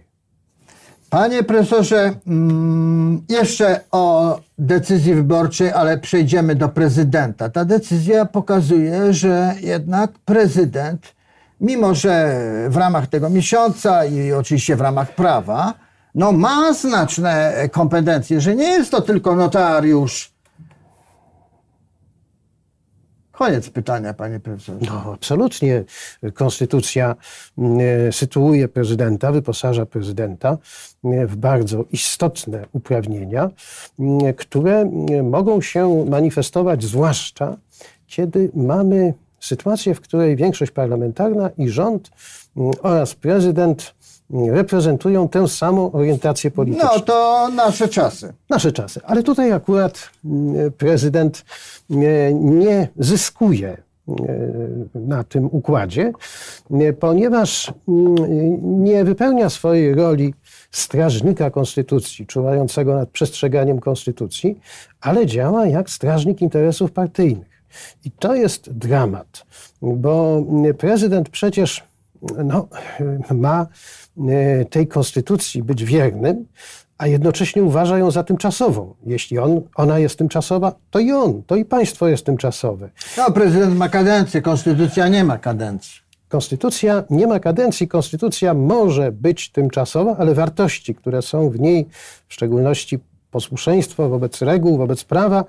Panie 1.14 1.44
profesorze, 1.44 2.12
mm, 2.28 3.22
jeszcze 3.30 3.80
o 3.92 4.40
decyzji 4.58 5.14
wyborczej, 5.14 5.72
ale 5.72 5.98
przejdziemy 5.98 6.56
do 6.56 6.70
prezydenta. 6.70 7.50
Ta 7.50 7.66
decyzja 7.66 8.26
pokazuje, 8.26 9.14
że 9.14 9.56
jednak 9.62 10.12
prezydent, 10.26 11.14
mimo 11.62 11.96
że 11.96 12.40
w 12.70 12.78
ramach 12.78 13.08
tego 13.08 13.30
miesiąca 13.30 14.06
i 14.06 14.32
oczywiście 14.32 14.76
w 14.76 14.82
ramach 14.82 15.16
prawa, 15.16 15.74
no 16.16 16.32
ma 16.32 16.74
znaczne 16.74 17.54
kompetencje, 17.72 18.42
że 18.42 18.56
nie 18.56 18.68
jest 18.68 18.92
to 18.92 19.02
tylko 19.02 19.36
notariusz. 19.36 20.33
Koniec 23.34 23.70
pytania, 23.70 24.14
panie 24.14 24.40
profesorze. 24.40 24.80
No, 24.86 25.14
absolutnie. 25.14 25.84
Konstytucja 26.34 27.16
mm, 27.58 27.80
sytuuje 28.12 28.68
prezydenta, 28.68 29.32
wyposaża 29.32 29.86
prezydenta 29.86 30.58
mm, 31.04 31.28
w 31.28 31.36
bardzo 31.36 31.86
istotne 31.92 32.66
uprawnienia, 32.72 33.50
mm, 34.00 34.34
które 34.34 34.92
mogą 35.24 35.62
się 35.62 36.06
manifestować 36.10 36.84
zwłaszcza, 36.84 37.58
kiedy 38.08 38.52
mamy 38.54 39.14
sytuację, 39.40 39.96
w 39.96 40.02
której 40.02 40.36
większość 40.36 40.72
parlamentarna 40.72 41.50
i 41.58 41.70
rząd 41.70 42.12
oraz 42.82 43.16
prezydent 43.16 43.96
reprezentują 44.34 45.30
tę 45.30 45.48
samą 45.48 45.92
orientację 45.92 46.52
polityczną. 46.52 46.90
No 46.94 47.00
to 47.00 47.50
nasze 47.56 47.88
czasy. 47.88 48.34
nasze 48.50 48.72
czasy. 48.72 49.02
Ale 49.06 49.24
tutaj 49.24 49.52
akurat 49.52 50.10
mm, 50.26 50.72
prezydent 50.72 51.46
nie 52.34 52.88
zyskuje 53.00 53.78
mm, 54.08 54.90
na 54.96 55.24
tym 55.24 55.46
układzie, 55.46 56.14
mm, 56.72 56.96
ponieważ 56.96 57.74
mm, 57.88 58.84
nie 58.84 59.04
wypełnia 59.04 59.50
swojej 59.50 59.96
roli 59.96 60.34
strażnika 60.72 61.50
konstytucji, 61.50 62.26
czuwającego 62.26 62.96
nad 62.96 63.10
przestrzeganiem 63.10 63.80
konstytucji, 63.80 64.60
ale 65.02 65.26
działa 65.26 65.68
jak 65.68 65.90
strażnik 65.90 66.42
interesów 66.42 66.92
partyjnych. 66.92 67.54
I 68.06 68.12
to 68.12 68.36
jest 68.36 68.70
dramat, 68.74 69.46
bo 69.82 70.38
mm, 70.38 70.74
prezydent 70.74 71.30
przecież 71.30 71.93
no, 72.46 72.68
ma 73.32 73.68
e, 74.28 74.66
tej 74.66 74.88
konstytucji 74.88 75.64
być 75.64 75.84
wiernym, 75.84 76.46
a 76.98 77.08
jednocześnie 77.08 77.64
uważa 77.64 77.98
ją 77.98 78.12
za 78.12 78.24
tymczasową. 78.24 78.96
Jeśli 79.06 79.40
on, 79.40 79.62
ona 79.76 80.00
jest 80.00 80.18
tymczasowa, 80.18 80.76
to 80.92 81.00
i 81.00 81.12
on, 81.12 81.44
to 81.48 81.56
i 81.56 81.66
państwo 81.66 82.08
jest 82.08 82.26
tymczasowe. 82.26 82.90
No, 83.18 83.32
prezydent 83.32 83.76
ma 83.76 83.90
kadencję, 83.90 84.42
konstytucja 84.42 85.08
nie 85.08 85.24
ma 85.24 85.38
kadencji. 85.38 86.04
Konstytucja 86.30 87.04
nie 87.10 87.28
ma 87.28 87.40
kadencji, 87.40 87.88
konstytucja 87.88 88.54
może 88.54 89.12
być 89.12 89.52
tymczasowa, 89.52 90.18
ale 90.18 90.34
wartości, 90.34 90.96
które 90.96 91.22
są 91.22 91.50
w 91.50 91.60
niej, 91.60 91.88
w 92.28 92.34
szczególności 92.34 93.00
posłuszeństwo 93.32 94.10
wobec 94.10 94.42
reguł, 94.42 94.78
wobec 94.78 95.04
prawa 95.04 95.46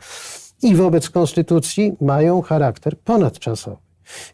i 0.62 0.75
wobec 0.75 1.11
konstytucji, 1.11 1.93
mają 2.00 2.43
charakter 2.43 2.99
ponadczasowy. 2.99 3.76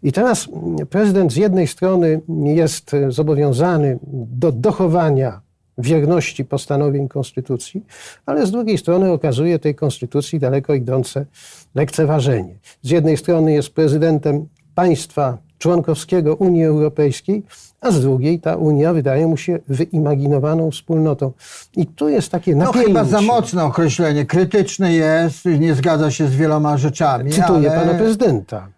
I 0.03 0.13
teraz 0.13 0.49
prezydent 0.91 1.33
z 1.33 1.37
jednej 1.37 1.67
strony 1.67 2.21
jest 2.45 2.95
e, 2.95 3.13
zobowiązany 3.13 3.99
do 4.13 4.53
dochowania 4.53 5.41
wierności 5.79 6.45
postanowień 6.45 7.09
konstytucji, 7.09 7.85
ale 8.27 8.47
z 8.47 8.51
drugiej 8.51 8.79
strony 8.79 9.13
okazuje 9.13 9.59
tej 9.59 9.75
konstytucji 9.75 10.39
daleko 10.39 10.75
idące 10.75 11.27
lekceważenie. 11.75 12.55
Z 12.83 12.91
jednej 12.91 13.17
strony 13.17 13.53
jest 13.53 13.71
prezydentem 13.71 14.47
państwa 14.75 15.39
członkowskiego 15.59 16.35
Unii 16.35 16.65
Europejskiej, 16.65 17.43
a 17.81 17.91
z 17.91 18.01
drugiej 18.01 18.41
ta 18.41 18.57
Unia 18.57 18.93
wydaje 18.93 19.27
mu 19.27 19.37
się 19.37 19.59
wyimaginowaną 19.69 20.71
wspólnotą. 20.71 21.33
I 21.77 21.87
tu 21.87 22.09
jest 22.09 22.33
takie 22.33 22.55
No 22.55 22.65
napięcie. 22.65 22.89
chyba 22.89 23.05
za 23.05 23.21
mocne 23.21 23.65
określenie. 23.65 24.27
Krytyczny 24.27 24.93
jest, 24.93 25.45
nie 25.45 25.75
zgadza 25.75 26.11
się 26.11 26.27
z 26.29 26.35
wieloma 26.35 26.77
rzeczami. 26.79 27.31
Cytuję 27.31 27.73
ale... 27.73 27.81
pana 27.81 27.99
prezydenta, 27.99 28.69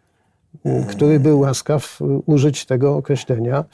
który 0.88 1.20
był 1.20 1.40
łaskaw 1.40 1.98
użyć 2.26 2.64
tego 2.64 2.96
określenia 2.96 3.64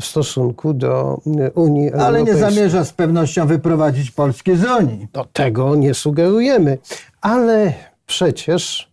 w 0.00 0.04
stosunku 0.04 0.74
do 0.74 1.20
Unii 1.54 1.92
Ale 1.92 2.22
nie 2.22 2.30
Europejskiej. 2.30 2.54
zamierza 2.54 2.84
z 2.84 2.92
pewnością 2.92 3.46
wyprowadzić 3.46 4.10
Polski 4.10 4.56
z 4.56 4.64
Unii. 4.64 5.08
No, 5.14 5.24
tego 5.32 5.76
nie 5.76 5.94
sugerujemy, 5.94 6.78
ale 7.20 7.72
przecież 8.06 8.88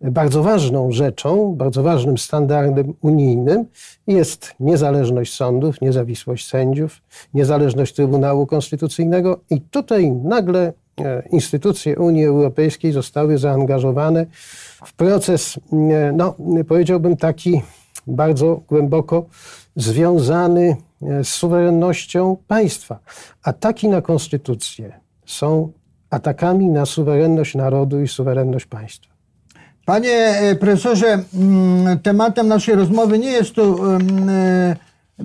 bardzo 0.00 0.42
ważną 0.42 0.92
rzeczą, 0.92 1.54
bardzo 1.54 1.82
ważnym 1.82 2.18
standardem 2.18 2.94
unijnym 3.00 3.66
jest 4.06 4.54
niezależność 4.60 5.34
sądów, 5.34 5.80
niezawisłość 5.80 6.48
sędziów, 6.48 7.02
niezależność 7.34 7.94
Trybunału 7.94 8.46
Konstytucyjnego 8.46 9.40
i 9.50 9.60
tutaj 9.60 10.12
nagle 10.12 10.72
e, 11.00 11.22
instytucje 11.30 11.98
Unii 11.98 12.24
Europejskiej 12.24 12.92
zostały 12.92 13.38
zaangażowane 13.38 14.26
w 14.84 14.92
proces, 14.92 15.60
e, 15.72 16.12
no 16.12 16.34
powiedziałbym 16.68 17.16
taki 17.16 17.62
bardzo 18.06 18.60
głęboko 18.68 19.26
związany 19.76 20.76
e, 21.02 21.24
z 21.24 21.28
suwerennością 21.28 22.36
państwa. 22.46 22.98
Ataki 23.42 23.88
na 23.88 24.02
konstytucję 24.02 24.92
są 25.26 25.72
atakami 26.10 26.68
na 26.68 26.86
suwerenność 26.86 27.54
narodu 27.54 28.00
i 28.00 28.08
suwerenność 28.08 28.66
państwa. 28.66 29.10
Panie 29.84 30.12
e, 30.12 30.56
profesorze, 30.56 31.18
mm, 31.34 31.98
tematem 31.98 32.48
naszej 32.48 32.74
rozmowy 32.74 33.18
nie 33.18 33.30
jest 33.30 33.54
tu 33.54 33.84
mm, 33.84 34.76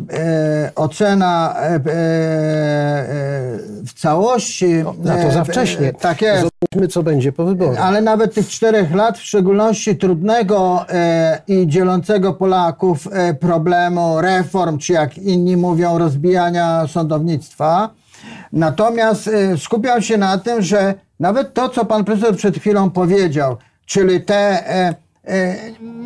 e, 0.10 0.20
e, 0.20 0.72
ocena 0.76 1.56
e, 1.58 1.66
e, 1.66 1.80
w 3.86 3.94
całości. 3.96 4.84
Na 5.04 5.18
to 5.24 5.32
za 5.32 5.42
e, 5.42 5.46
wcześnie. 5.46 5.94
Tak 5.94 6.22
jest. 6.22 6.42
Zobaczmy, 6.42 6.88
co 6.88 7.04
będzie 7.04 7.32
po 7.32 7.46
wyborach. 7.46 7.86
Ale 7.86 8.02
nawet 8.02 8.34
tych 8.34 8.50
czterech 8.50 8.96
lat, 8.96 9.18
w 9.18 9.24
szczególności 9.24 9.96
trudnego 9.96 10.86
e, 10.90 11.42
i 11.48 11.68
dzielącego 11.68 12.34
Polaków 12.34 13.08
e, 13.12 13.34
problemu 13.34 14.22
reform, 14.22 14.78
czy 14.78 14.94
jak 14.94 15.18
inni 15.18 15.58
mówią, 15.58 15.98
rozbijania 15.98 16.88
sądownictwa. 16.88 17.90
Natomiast 18.54 19.28
e, 19.28 19.58
skupiam 19.58 20.02
się 20.02 20.18
na 20.18 20.38
tym, 20.38 20.62
że 20.62 20.94
nawet 21.20 21.54
to, 21.54 21.70
co 21.70 21.86
pan 21.86 22.04
profesor 22.04 22.36
przed 22.36 22.58
chwilą 22.58 22.90
powiedział, 22.90 23.58
czyli 23.86 24.22
te, 24.22 24.36
e, 24.36 24.70
e, 24.70 24.96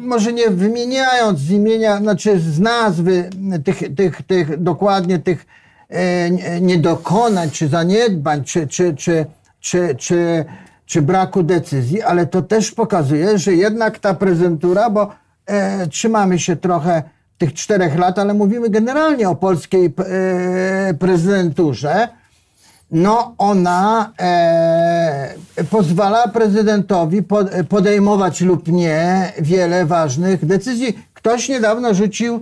może 0.02 0.34
nie 0.34 0.50
wymieniając 0.50 1.40
z 1.40 1.52
imienia, 1.52 1.98
znaczy 1.98 2.40
z 2.40 2.60
nazwy 2.60 3.30
tych, 3.66 3.96
tych, 3.96 4.22
tych 4.22 4.64
dokładnie 4.64 5.20
tych 5.20 5.46
e, 5.90 6.32
nie- 6.32 6.62
niedokonań, 6.62 7.50
czy 7.52 7.68
zaniedbań, 7.68 8.44
czy, 8.44 8.68
czy, 8.68 8.96
czy, 8.96 9.26
czy, 9.60 9.96
czy, 9.98 10.46
czy 10.86 11.02
braku 11.02 11.44
decyzji, 11.44 12.02
ale 12.02 12.28
to 12.28 12.42
też 12.42 12.72
pokazuje, 12.72 13.38
że 13.38 13.54
jednak 13.54 14.00
ta 14.00 14.14
prezentura, 14.14 14.90
bo 14.90 15.12
e, 15.46 15.88
trzymamy 15.88 16.40
się 16.40 16.56
trochę 16.56 17.04
tych 17.38 17.54
czterech 17.54 17.98
lat, 17.98 18.20
ale 18.20 18.34
mówimy 18.34 18.70
generalnie 18.70 19.30
o 19.30 19.36
polskiej 19.36 19.86
e, 19.86 20.94
prezydenturze, 20.94 22.08
no 22.92 23.36
ona 23.38 24.14
e, 24.20 25.34
pozwala 25.70 26.28
prezydentowi 26.28 27.24
pod, 27.24 27.48
podejmować 27.70 28.42
lub 28.42 28.68
nie 28.68 29.34
wiele 29.40 29.86
ważnych 29.86 30.46
decyzji. 30.46 31.00
Ktoś 31.14 31.50
niedawno 31.50 31.94
rzucił, 31.94 32.40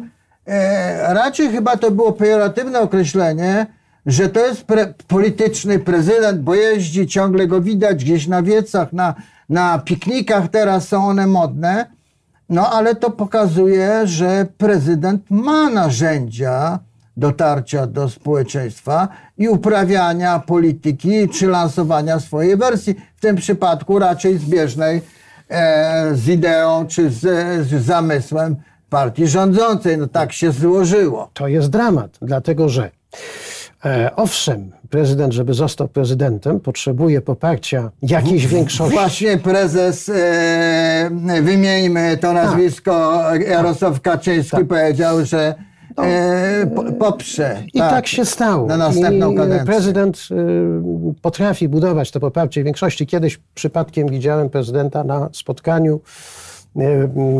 e, 0.47 1.13
raczej 1.13 1.49
chyba 1.49 1.77
to 1.77 1.91
było 1.91 2.13
pejoratywne 2.13 2.79
określenie, 2.79 3.65
że 4.05 4.29
to 4.29 4.39
jest 4.45 4.63
pre, 4.63 4.93
polityczny 5.07 5.79
prezydent, 5.79 6.41
bo 6.41 6.55
jeździ, 6.55 7.07
ciągle 7.07 7.47
go 7.47 7.61
widać 7.61 8.03
gdzieś 8.03 8.27
na 8.27 8.43
wiecach, 8.43 8.93
na, 8.93 9.15
na 9.49 9.79
piknikach, 9.79 10.47
teraz 10.47 10.87
są 10.87 11.07
one 11.07 11.27
modne. 11.27 11.85
No 12.49 12.69
ale 12.71 12.95
to 12.95 13.11
pokazuje, 13.11 14.01
że 14.07 14.45
prezydent 14.57 15.21
ma 15.29 15.69
narzędzia 15.69 16.79
dotarcia 17.17 17.87
do 17.87 18.09
społeczeństwa 18.09 19.07
i 19.37 19.49
uprawiania 19.49 20.39
polityki 20.39 21.29
czy 21.29 21.47
lansowania 21.47 22.19
swojej 22.19 22.57
wersji. 22.57 22.95
W 23.15 23.21
tym 23.21 23.35
przypadku 23.35 23.99
raczej 23.99 24.37
zbieżnej 24.37 25.01
e, 25.49 26.09
z 26.15 26.27
ideą 26.27 26.87
czy 26.87 27.09
z, 27.09 27.19
z 27.67 27.85
zamysłem 27.85 28.55
partii 28.89 29.27
rządzącej. 29.27 29.97
No 29.97 30.07
tak 30.07 30.33
się 30.33 30.51
złożyło. 30.51 31.29
To 31.33 31.47
jest 31.47 31.69
dramat, 31.69 32.17
dlatego 32.21 32.69
że 32.69 32.91
e, 33.85 34.15
owszem, 34.15 34.71
prezydent, 34.89 35.33
żeby 35.33 35.53
został 35.53 35.87
prezydentem, 35.87 36.59
potrzebuje 36.59 37.21
poparcia 37.21 37.91
jakiejś 38.01 38.47
większości. 38.47 38.93
Właśnie 38.93 39.37
prezes, 39.37 40.09
e, 40.09 41.41
wymieńmy 41.41 42.17
to 42.17 42.33
nazwisko, 42.33 43.23
Jarosław 43.49 44.01
Kaczyński 44.01 44.65
powiedział, 44.65 45.25
że 45.25 45.55
e, 46.03 46.67
po, 46.75 46.83
poprze. 46.83 47.63
I 47.73 47.79
tak, 47.79 48.07
się 48.07 48.25
stało. 48.25 48.67
Na 48.67 48.77
następną 48.77 49.31
I 49.31 49.35
kadencję. 49.35 49.65
prezydent 49.65 50.27
y, 50.31 51.21
potrafi 51.21 51.69
budować 51.69 52.11
to 52.11 52.19
poparcie 52.19 52.63
większości. 52.63 53.07
Kiedyś 53.07 53.39
przypadkiem 53.53 54.07
widziałem 54.07 54.49
prezydenta 54.49 55.03
na 55.03 55.29
spotkaniu 55.33 56.01
y, 56.77 56.81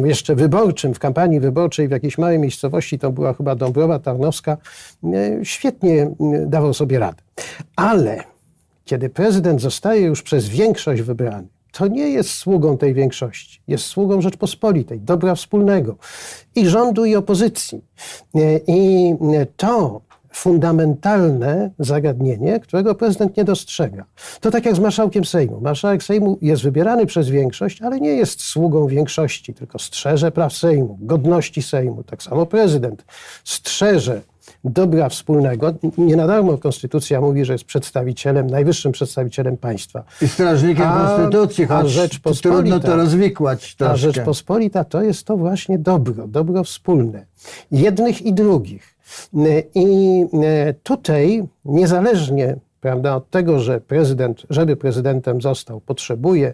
jeszcze 0.06 0.36
wyborczym, 0.36 0.94
w 0.94 1.00
kampanii 1.00 1.40
wyborczej 1.40 1.88
w 1.88 1.92
jakiejś 1.92 2.18
małej 2.18 2.40
miejscowości, 2.40 3.00
to 3.00 3.12
była 3.12 3.34
chyba 3.34 3.56
Dąbrowa 3.56 4.00
Tarnowska, 4.00 4.58
świetnie 5.44 6.12
dawał 6.46 6.74
sobie 6.74 7.00
radę. 7.00 7.22
Ale 7.76 8.24
kiedy 8.86 9.10
prezydent 9.10 9.62
zostaje 9.62 10.02
już 10.02 10.22
przez 10.22 10.50
większość 10.50 11.02
wybrany, 11.02 11.48
to 11.78 11.88
nie 11.88 12.10
jest 12.10 12.30
sługą 12.30 12.78
tej 12.78 12.94
większości, 12.94 13.62
jest 13.68 13.86
sługą 13.86 14.22
Rzeczpospolitej, 14.22 15.00
dobra 15.00 15.36
wspólnego 15.36 15.96
i 16.56 16.68
rządu, 16.68 17.06
i 17.06 17.16
opozycji. 17.16 17.82
E, 18.36 18.40
I 18.68 19.16
to 19.58 20.02
fundamentalne 20.34 21.72
zagadnienie, 21.80 22.60
którego 22.60 22.96
prezydent 22.96 23.38
nie 23.38 23.44
dostrzega. 23.44 24.06
To 24.42 24.52
tak 24.52 24.66
jak 24.66 24.76
z 24.76 24.80
marszałkiem 24.80 25.26
Sejmu. 25.26 25.62
Marszałek 25.62 26.04
Sejmu 26.04 26.38
jest 26.42 26.64
wybierany 26.64 27.06
przez 27.06 27.30
większość, 27.30 27.82
ale 27.82 28.00
nie 28.00 28.10
jest 28.10 28.42
sługą 28.42 28.88
większości, 28.88 29.54
tylko 29.54 29.80
strzeże 29.80 30.32
praw 30.32 30.54
Sejmu, 30.54 30.98
godności 31.02 31.62
Sejmu. 31.62 32.04
Tak 32.04 32.24
samo 32.24 32.46
prezydent 32.46 33.06
strzeże 33.44 34.22
dobra 34.70 35.10
wspólnego. 35.10 35.74
Nie 35.98 36.16
na 36.16 36.28
darmo 36.28 36.58
Konstytucja 36.58 37.22
mówi, 37.22 37.46
że 37.46 37.54
jest 37.54 37.66
przedstawicielem, 37.66 38.48
najwyższym 38.48 38.92
przedstawicielem 38.92 39.58
państwa. 39.58 40.04
I 40.22 40.28
strażnikiem 40.28 40.86
A- 40.88 41.08
konstytucji, 41.08 41.64
a 41.64 41.68
choć 41.68 41.92
Rzeczpospolita- 41.92 42.42
trudno 42.42 42.80
to 42.80 42.96
rozwikłać 42.96 43.76
troszkę. 43.76 43.98
Rzeczpospolita 43.98 44.84
to 44.84 45.02
jest 45.04 45.24
to 45.24 45.38
właśnie 45.38 45.80
dobro, 45.80 46.28
dobro 46.28 46.64
wspólne. 46.64 47.26
Jednych 47.72 48.22
i 48.22 48.34
drugich. 48.34 48.96
I 49.76 50.26
e, 50.44 50.74
tutaj 50.74 51.44
niezależnie 51.66 52.56
prawda, 52.82 53.16
od 53.16 53.30
tego, 53.30 53.60
że 53.60 53.82
prezydent, 53.82 54.44
żeby 54.50 54.76
prezydentem 54.76 55.42
został, 55.42 55.80
potrzebuje 55.82 56.54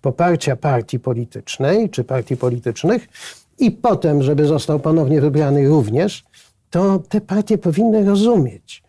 poparcia 0.00 0.56
partii 0.56 0.98
politycznej 1.00 1.90
czy 1.90 2.04
partii 2.04 2.36
politycznych 2.36 3.08
i 3.58 3.70
potem, 3.70 4.22
żeby 4.22 4.46
został 4.46 4.80
ponownie 4.80 5.20
wybrany 5.20 5.68
również, 5.68 6.24
to 6.70 6.98
te 7.08 7.20
partie 7.20 7.58
powinny 7.58 8.04
rozumieć, 8.04 8.82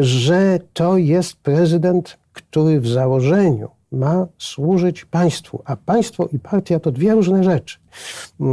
że 0.00 0.58
to 0.72 0.96
jest 0.96 1.36
prezydent, 1.36 2.18
który 2.32 2.80
w 2.80 2.88
założeniu 2.88 3.68
ma 3.92 4.26
służyć 4.38 5.04
państwu, 5.04 5.62
a 5.64 5.76
państwo 5.76 6.28
i 6.32 6.38
partia 6.38 6.80
to 6.80 6.92
dwie 6.92 7.12
różne 7.12 7.44
rzeczy. 7.44 7.78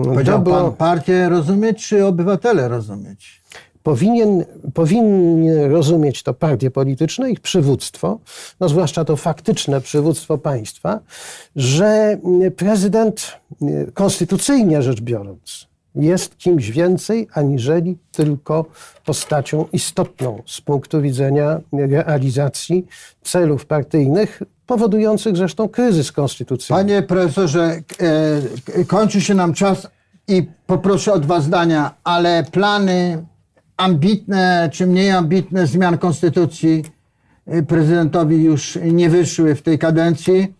Powiedział 0.03 0.39
Dobro- 0.39 0.53
pan 0.53 0.73
partię 0.73 1.29
rozumieć, 1.29 1.87
czy 1.87 2.05
obywatele 2.05 2.67
rozumieć? 2.67 3.43
powinien, 3.83 4.45
powinien 4.73 5.71
rozumieć 5.71 6.23
to 6.23 6.33
partie 6.33 6.71
polityczne, 6.71 7.31
ich 7.31 7.39
przywództwo, 7.39 8.19
no 8.59 8.69
zwłaszcza 8.69 9.05
to 9.05 9.17
faktyczne 9.17 9.81
przywództwo 9.81 10.37
państwa, 10.37 10.99
że 11.55 12.17
prezydent 12.55 13.37
y, 13.61 13.91
konstytucyjnie 13.93 14.81
rzecz 14.81 15.01
biorąc 15.01 15.67
jest 15.95 16.37
kimś 16.37 16.69
więcej 16.71 17.27
aniżeli 17.33 17.97
tylko 18.11 18.65
postacią 19.05 19.65
istotną 19.73 20.41
z 20.45 20.61
punktu 20.61 21.01
widzenia 21.01 21.59
realizacji 21.73 22.85
celów 23.21 23.65
partyjnych, 23.65 24.41
powodujących 24.65 25.37
zresztą 25.37 25.69
kryzys 25.69 26.11
konstytucyjny. 26.11 26.79
Panie 26.81 27.01
profesorze, 27.01 27.63
e, 27.63 27.81
k- 28.65 28.83
kończy 28.87 29.21
się 29.21 29.33
nam 29.33 29.53
czas 29.53 29.87
i 30.27 30.47
poproszę 30.67 31.13
o 31.13 31.19
dwa 31.19 31.41
zdania, 31.41 31.93
ale 32.03 32.43
plany 32.51 33.25
ambitne 33.77 34.69
czy 34.73 34.87
mniej 34.87 35.11
ambitne 35.11 35.67
zmian 35.67 35.97
konstytucji 35.97 36.83
e, 37.47 37.63
prezydentowi 37.63 38.43
już 38.43 38.79
nie 38.91 39.09
wyszły 39.09 39.55
w 39.55 39.61
tej 39.61 39.79
kadencji. 39.79 40.53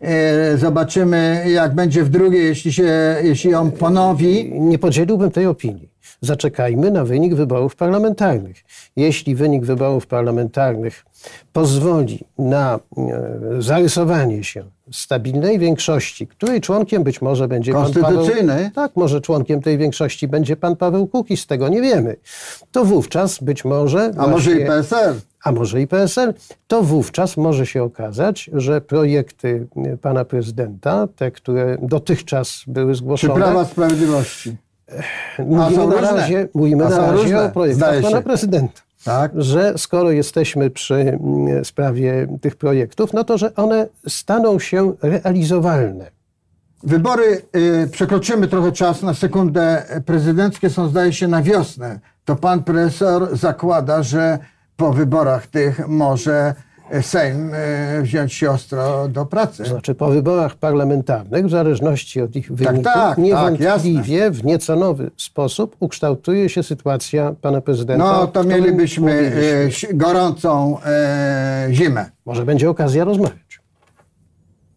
E, 0.00 0.56
Zobaczymy, 0.56 1.44
jak 1.48 1.74
będzie 1.74 2.04
w 2.04 2.08
drugiej, 2.08 2.44
jeśli, 2.44 2.72
się, 2.72 3.16
jeśli 3.22 3.50
ją 3.50 3.70
ponowi. 3.70 4.60
nie 4.60 4.78
podzieliłbym 4.78 5.30
tej 5.30 5.46
opinii. 5.46 5.90
Zaczekajmy 6.20 6.90
na 6.90 7.04
wynik 7.04 7.34
wyborów 7.34 7.76
parlamentarnych. 7.76 8.56
Jeśli 8.96 9.34
wynik 9.34 9.64
wyborów 9.64 10.06
parlamentarnych 10.06 11.04
pozwoli 11.52 12.20
na 12.38 12.80
e, 12.96 13.62
zarysowanie 13.62 14.44
się 14.44 14.64
stabilnej 14.92 15.58
większości, 15.58 16.26
której 16.26 16.60
członkiem 16.60 17.02
być 17.02 17.22
może 17.22 17.48
będzie 17.48 17.72
pan 17.72 17.92
Paweł... 17.92 18.26
Tak, 18.74 18.96
może 18.96 19.20
członkiem 19.20 19.62
tej 19.62 19.78
większości 19.78 20.28
będzie 20.28 20.56
pan 20.56 20.76
Paweł 20.76 21.06
Kukiz, 21.06 21.46
tego 21.46 21.68
nie 21.68 21.82
wiemy. 21.82 22.16
To 22.72 22.84
wówczas 22.84 23.38
być 23.38 23.64
może... 23.64 24.10
A 24.16 24.26
może 24.26 24.50
i 24.50 24.54
właśnie- 24.54 24.66
PSL? 24.66 25.14
a 25.46 25.52
może 25.52 25.82
i 25.82 25.86
PSL, 25.86 26.34
to 26.66 26.82
wówczas 26.82 27.36
może 27.36 27.66
się 27.66 27.82
okazać, 27.82 28.50
że 28.52 28.80
projekty 28.80 29.66
e, 29.76 29.96
pana 29.96 30.24
prezydenta, 30.24 31.08
te, 31.16 31.30
które 31.30 31.78
dotychczas 31.82 32.62
były 32.66 32.92
Czy 32.92 32.98
zgłoszone, 32.98 33.34
Prawa 33.34 33.64
Sprawiedliwości? 33.64 34.56
Mówimy 35.38 35.86
na 35.86 36.00
razie, 36.00 36.48
mówimy 36.54 36.84
na 36.84 37.12
razie 37.12 37.40
o 37.40 37.48
projektach 37.48 38.02
pana 38.02 38.22
prezydenta. 38.22 38.85
Tak? 39.06 39.32
Że 39.34 39.78
skoro 39.78 40.10
jesteśmy 40.10 40.70
przy 40.70 40.94
mm, 40.94 41.64
sprawie 41.64 42.38
tych 42.40 42.56
projektów, 42.56 43.12
no 43.12 43.24
to 43.24 43.38
że 43.38 43.54
one 43.54 43.88
staną 44.08 44.58
się 44.58 44.92
realizowalne. 45.02 46.10
Wybory, 46.82 47.42
y, 47.56 47.88
przekroczymy 47.92 48.48
trochę 48.48 48.72
czas 48.72 49.02
na 49.02 49.14
sekundę, 49.14 49.82
prezydenckie 50.06 50.70
są 50.70 50.88
zdaje 50.88 51.12
się 51.12 51.28
na 51.28 51.42
wiosnę. 51.42 52.00
To 52.24 52.36
pan 52.36 52.62
profesor 52.62 53.36
zakłada, 53.36 54.02
że 54.02 54.38
po 54.76 54.92
wyborach 54.92 55.46
tych 55.46 55.88
może 55.88 56.54
Sejm 57.02 57.50
e, 57.54 58.02
wziąć 58.02 58.32
się 58.32 58.50
ostro 58.50 59.08
do 59.08 59.26
pracy. 59.26 59.64
Znaczy 59.64 59.94
po 59.94 60.08
wyborach 60.08 60.54
parlamentarnych, 60.54 61.46
w 61.46 61.50
zależności 61.50 62.20
od 62.20 62.36
ich 62.36 62.52
wyniku, 62.52 62.82
tak, 62.84 62.94
tak, 62.94 63.18
niewątpliwie 63.18 64.30
w 64.30 64.44
nieco 64.44 64.76
nowy 64.76 65.10
sposób 65.16 65.76
ukształtuje 65.80 66.48
się 66.48 66.62
sytuacja 66.62 67.34
pana 67.40 67.60
prezydenta. 67.60 68.04
No 68.04 68.26
to 68.26 68.44
mielibyśmy 68.44 69.12
mówiliśmy. 69.12 69.64
e, 69.66 69.70
si- 69.72 69.86
gorącą 69.96 70.78
e, 70.86 71.68
zimę. 71.70 72.10
Może 72.26 72.44
będzie 72.44 72.70
okazja 72.70 73.04
rozmawiać. 73.04 73.60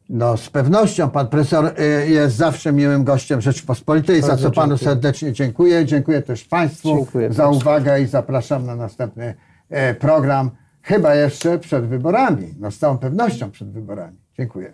No 0.09 0.37
z 0.37 0.49
pewnością 0.49 1.09
pan 1.09 1.27
profesor 1.27 1.71
e, 1.77 1.83
jest 2.07 2.35
zawsze 2.35 2.73
miłym 2.73 3.03
gościem 3.03 3.41
Rzeczypospolitej, 3.41 4.21
za 4.21 4.27
Bardzo 4.27 4.49
co 4.49 4.55
panu 4.55 4.75
dziękuję. 4.75 4.89
serdecznie 4.91 5.33
dziękuję. 5.33 5.85
Dziękuję 5.85 6.21
też 6.21 6.43
państwu 6.43 6.95
Dziękuję 6.95 7.33
za 7.33 7.43
bardzo. 7.43 7.57
uwagę 7.59 8.01
i 8.01 8.05
zapraszam 8.07 8.65
na 8.65 8.75
następny 8.75 9.33
e, 9.69 9.93
program, 9.93 10.51
chyba 10.81 11.15
jeszcze 11.15 11.59
przed 11.59 11.85
wyborami, 11.85 12.53
no 12.59 12.71
z 12.71 12.77
całą 12.77 12.97
pewnością 12.97 13.51
przed 13.51 13.71
wyborami. 13.71 14.17
Dziękuję. 14.37 14.73